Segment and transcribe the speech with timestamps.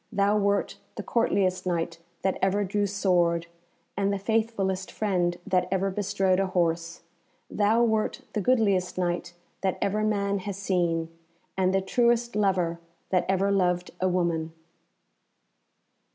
[0.11, 3.45] Thou wert the courtliest Knight that ever drew sword,
[3.95, 7.01] and the faithfulest friend that ever bestrode a horse.
[7.51, 11.15] Thou wert the goodliest Knight that ever man has seen,
[11.55, 12.79] and the truest lover
[13.11, 14.53] that ever loved a woman."